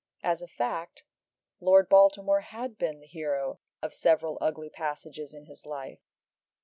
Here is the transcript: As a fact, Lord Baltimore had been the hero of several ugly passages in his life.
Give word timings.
As 0.23 0.41
a 0.41 0.47
fact, 0.47 1.03
Lord 1.59 1.87
Baltimore 1.87 2.41
had 2.41 2.75
been 2.79 3.01
the 3.01 3.05
hero 3.05 3.59
of 3.83 3.93
several 3.93 4.39
ugly 4.41 4.71
passages 4.71 5.31
in 5.35 5.45
his 5.45 5.63
life. 5.63 6.01